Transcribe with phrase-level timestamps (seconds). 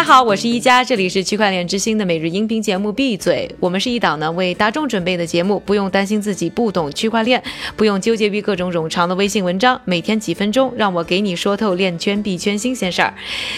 [0.00, 2.90] 大家好，我是一加，这里是区块链之星的每日音频节目。
[2.90, 7.42] 闭嘴，我们是一档呢为大众准备的节目，不用担心自己不懂区块链，
[7.76, 13.12] 不用纠结于各种冗长的微信文章，每天几分钟，让我给你说透链圈币圈新鲜事儿。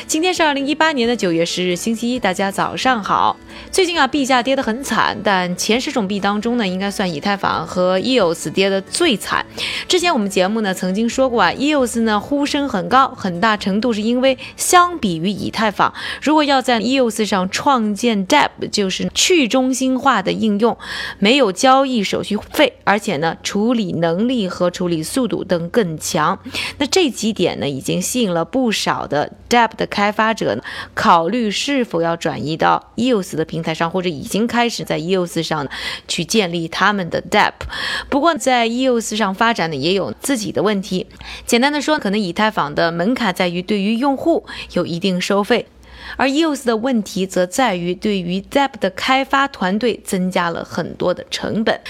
[0.08, 3.36] 今天是二零一八年的九月十日，星期一，大家早上好。
[3.70, 9.46] 最近啊，币价跌得很惨，但前十种币当中呢，应该算以太坊和 EOS 跌得最惨。
[9.86, 15.94] 之前我们节目呢曾经说过啊，EOS 呢呼声很高，很大程度是因为相比于以太坊。
[16.32, 20.78] 如果要在 EOS 上创建 DApp，就是去中心化的应用，
[21.18, 26.38] 没有交易手续费，而且呢，处理能力和处理速度等更强。
[26.78, 30.58] 那这几点呢，已经吸引了不少的 DApp 的开发者，
[30.94, 35.68] 考虑是否要转移到 EOS 的平台上，或者已经开始在 EOS 上
[36.08, 37.52] 去建立他们的 DApp。
[38.08, 41.06] 不过，在 EOS 上发展呢，也有自己的问题。
[41.44, 45.66] 简单的说，可能以太坊的门槛在于对于用户有一定收费。
[46.16, 51.80] 而 EOS 的问题则在于，对于 Zap 的开发团队增加了很多的成本。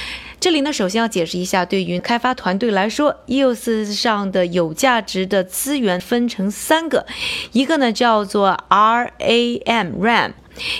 [0.41, 7.07] 这里呢，首先要解释一下，对于开发团队来说，EOS 上的有价值的资源分成三个，
[7.53, 10.33] 一个呢叫做 RAM，RAM。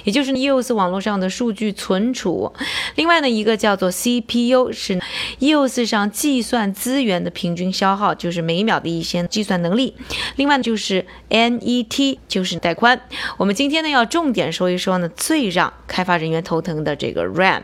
[0.05, 2.53] 也就是 EOS 网络上的数据存储，
[2.97, 5.01] 另外呢一个叫做 CPU 是
[5.41, 9.95] EOS 上计算资源的平均消耗，就是每秒的一些计算能力。
[10.37, 13.01] 另外就是 NET 就是带宽。
[13.37, 17.63] 我们今天呢要重点说一说呢最让开发人员头疼的这个 RAM。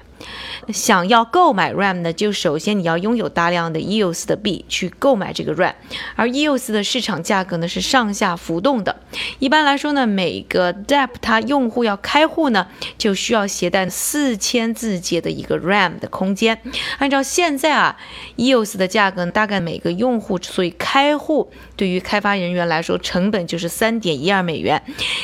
[0.72, 5.74] 想要购买 RAM 呢，就首先你要拥有大量的 EOS 的币去购买这个 RAM，
[6.16, 8.96] 而 EOS 的市场价格呢是上下浮动的。
[9.38, 12.66] 一般来说呢，每个 DApp 它用户要开户呢，
[12.98, 16.60] 就需要携带四千字节的一个 RAM 的空间。
[16.98, 17.96] 按照现在啊
[18.36, 24.82] EOS 的价格，大概每个用户所以开户对于开发人员来说，成本就是三点一二美元。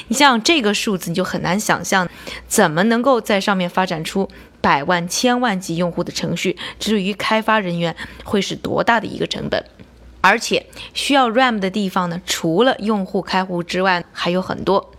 [0.08, 2.08] 你像这个数字，你就很难想象
[2.46, 4.28] 怎么能够在上面发展出。
[4.64, 7.94] 百万、千万级用户的程序，至于开发人员
[8.24, 9.62] 会是多大的一个成本？
[10.22, 10.64] 而且
[10.94, 14.90] 需要 RAM 的地方呢，除了用户开户之外，还有很多。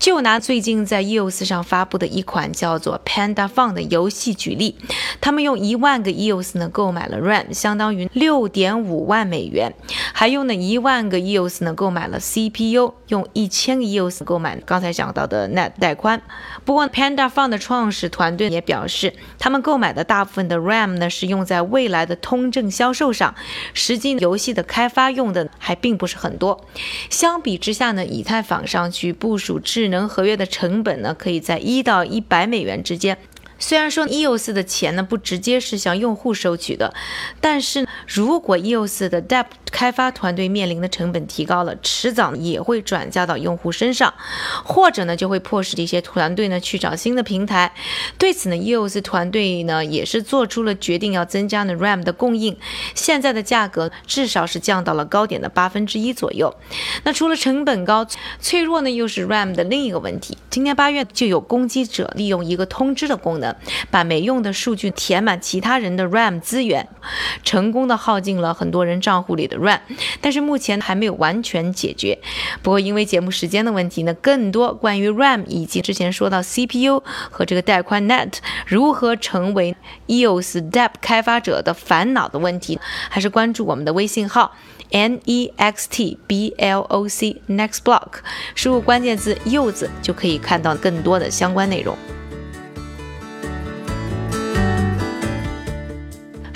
[0.00, 4.76] 就拿最近在 EOS 上发布的一款叫做 Panda Fun 的游戏举例，
[5.20, 9.74] 他们用一万个 EOS 呢购买了 RAM，相当于六点五万美元，
[10.14, 16.22] 还用了一万个 EOS 呢购买了 CPU，用一千个 EOS 购买刚才讲到的 NET 带宽。
[16.64, 23.34] 不过 Panda Fun 的创始团队也表示，他们购买的大部分的 RAM 呢是用在未来的通证销售上，
[23.74, 26.64] 实际游戏的开发用的还并不是很多。
[27.10, 33.18] 相比之下呢，以太坊上去部署智能合约的成本呢，可以在一到一百美元之间。
[33.60, 36.92] 虽然说 EOS 的钱呢不直接是向用户收取的，
[37.40, 44.12] 但是如果 EOS 的 DApp 开发团队面临的成本提高了，迟早也会转嫁到用户身上，
[44.64, 47.72] 或者呢就会迫使这些团队呢去找新的平台。
[48.18, 52.56] 对此呢，EOS 团队呢也是做出了决定，要增加呢 RAM 的供应。
[52.94, 56.54] 现在的价格至少是降到了高点的八分之一左右。
[57.04, 58.06] 那除了成本高，
[58.40, 60.36] 脆弱呢又是 RAM 的另一个问题。
[60.48, 63.49] 今年八月就有攻击者利用一个通知的功能。
[63.90, 66.88] 把没用的数据填满其他人的 RAM 资源，
[67.42, 69.80] 成功的耗尽了很多人账户里的 RAM，
[70.20, 72.18] 但是目前还没有完全解决。
[72.62, 78.34] 不过因为节目时间的问题呢，更多关于 RAM 以及之前说到 CPU 和这个带宽 NET
[78.66, 82.78] 如何成为 EOS DEP 开发者的烦恼的问题，
[83.08, 84.54] 还是关注我们的微信号
[84.90, 88.20] NEXT BLOC Next Block，
[88.54, 91.96] 输入关键字柚子就可以看到更多的相关内容。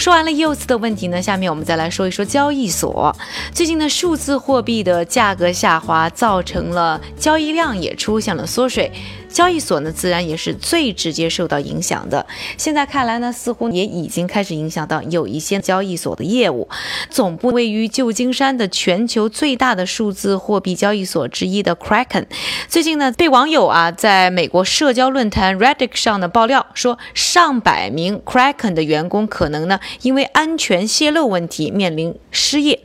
[0.04, 3.16] 说完了柚子的问题呢，下面我们再来说一说交易所。
[3.54, 8.92] 最近呢，数字货币的价格下滑，造成了交易量也出现了缩水。
[9.34, 12.24] 交易所呢，自然也是最直接受到影响的。
[12.56, 16.68] 现在看来呢，似乎也已经开始影响到有一些交易所的业务。
[17.10, 22.26] 总部位于旧金山的全球最大的数字货币交易所之一的 Kraken，
[22.68, 32.78] 最近呢，被网友啊在美国社交论坛 Reddit 上的爆料说，上百名 Kraken 的员工可能呢因为安全泄露问题面临失业。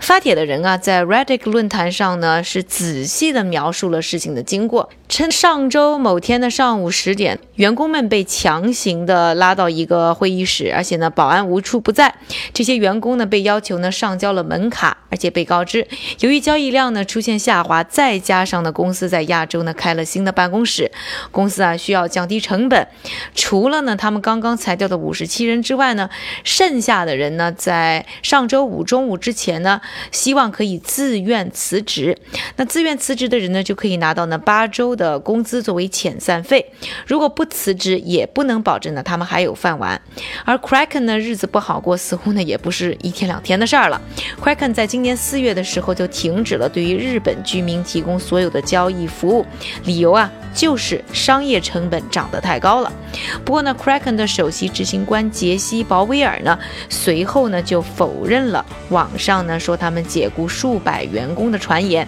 [0.00, 5.89] 发帖的人啊，在 Reddit 论坛上呢是仔细的描述了事情的经过，称上周。
[5.98, 12.14] 某天的上午十点，员工们被强行的拉到一个会议室，而且呢，保安无处不在。
[12.54, 15.86] 这些员工呢，被要求呢上交了门卡，而且被告知，
[16.20, 20.92] 由于交易量呢出现下滑，再加上呢公司在亚洲呢开了新的办公室，
[21.32, 22.86] 公司啊需要降低成本。
[23.34, 26.08] 除了呢他们刚刚裁掉的五十七人之外呢，
[26.44, 29.80] 剩下的人呢在上周五中午之前呢，
[30.12, 32.16] 希望可以自愿辞职。
[32.54, 35.00] 那自愿辞职的人呢，就可以拿到呢八周的。
[35.00, 36.72] 的工资作为为遣散费，
[37.06, 39.98] 如果不辞职，也不能保证呢他们还有饭碗。
[40.44, 43.98] 而 Kraken 呢，日子不好过，似乎呢也不是一天两天的事儿了。
[44.42, 49.46] Kraken 在今年四月的时候就停止了对于日本居民提供所有的交易服务，
[49.84, 52.92] 理由啊就是商业成本涨得太高了。
[53.44, 56.58] 不过呢，Kraken 的首席执行官杰西·鲍威尔呢，
[56.90, 62.06] 随后呢就否认了网上呢说他们解雇数百员工的传言，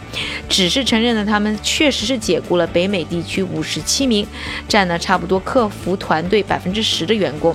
[0.49, 4.27] 只是承认了他们确实是解雇了北美地区五十七名，
[4.69, 7.55] 占了差不多客服团队百分之十的员工。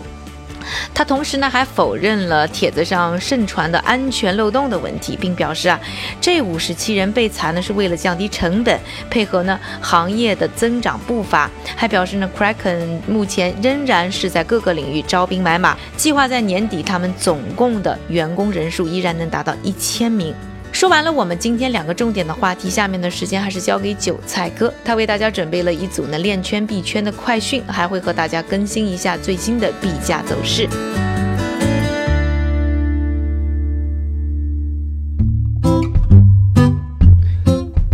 [0.93, 5.79] 他同时呢还否认了帖子上盛传的安全漏洞的问题，并表示啊，
[6.19, 8.77] 这五十七人被裁呢是为了降低成本，
[9.09, 11.49] 配合呢行业的增长步伐。
[11.77, 20.35] 还表示呢，Kraken 目前仍然是在各个领域招兵买马，计划在年底他们总共的员工人数依然能达到一千名。
[20.77, 30.69] 说完了我们今天两个重点的话题，下面的时间还是交给韭菜哥，他为大家准备了一组呢链圈币圈的快讯，还会和大家更新一下最新的币价走势。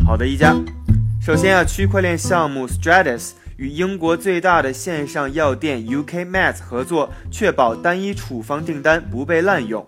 [0.06, 0.54] 好的，一家，
[1.26, 9.88] 首先啊，区块链项目 Stratus 与英国最大的线上药店 UK Meds 合作，确保单一处方订单不被滥用。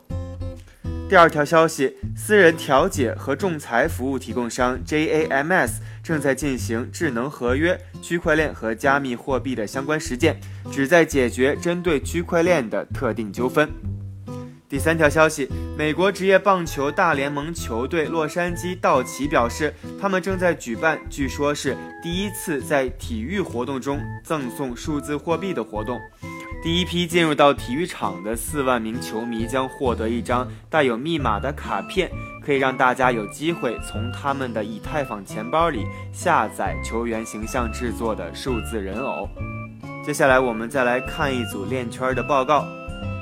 [1.07, 10.40] 第二条消息，私人调解和仲裁服务提供商 JAMS 正在进行智能合约、区块链和加密货币的相关实践，
[10.72, 13.69] 旨在解决针对区块链的特定纠纷。
[14.68, 15.48] 第三条消息，
[15.78, 26.00] 美国职业棒球大联盟球队洛杉矶道奇表示，他们正在举办，据说是第一次在体育活动中赠送数字货币的活动。
[26.65, 32.09] 第一批进入到体育场的四万名球迷将获得一张带有密码的卡片，
[32.44, 39.29] 可以让大家有机会从他们的以太坊钱包里下载球员形象制作的数字人偶。
[40.03, 42.65] 接下来我们再来看一组链圈的报告。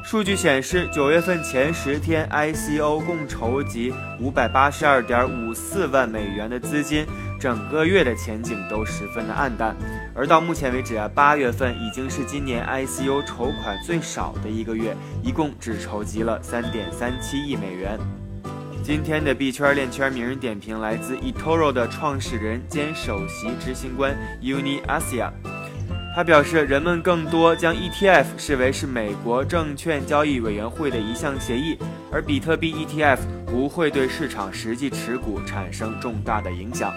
[0.06, 7.06] 数据显示，九月份前十天，ICO 共筹集五百八十二点五四万美元的资金，
[7.38, 9.76] 整个月的前景都十分的暗淡。
[10.16, 18.00] 而到目前为止啊，八月份已经是今年 ICO 筹款最少的一个月，一共只筹集了三点三七亿美元。
[18.84, 25.32] 今天的币圈链圈名人点评来自 eToro 的创始人兼首席执行官 Uni Asia。
[26.16, 31.76] 他表示，人们更多将 ETF 视为是美国证券交易委员会的一项协议，
[32.12, 33.18] 而比特币 ETF
[33.48, 36.94] 不会对市场实际持股产生重大的影响。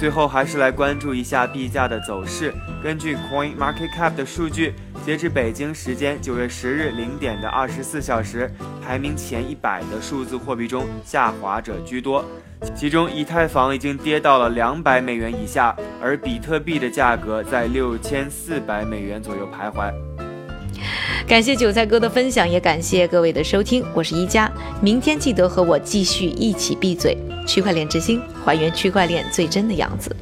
[0.00, 2.54] 最后，还是来关注一下币价的走势。
[2.82, 4.72] 根据 Coin Market Cap 的数据，
[5.04, 8.50] 截至北京时间九月十日零点的二十四小时，
[8.82, 12.24] 排名前一百的数字货币中，下滑者居多。
[12.74, 19.92] 其中，以太坊已经跌到了两百美元以下，而比特币的价格在六千四百美元左右徘徊。
[21.26, 24.50] 感谢韭菜哥的分享，也感谢各位的收听，我是一加，
[24.82, 30.14] 明天记得和我继续一起闭嘴，区块链之星，还原区块链最真的样子。